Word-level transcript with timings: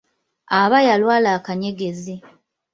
Aba 0.61 0.79
yalwala 0.87 1.29
akanyegezi. 1.37 2.15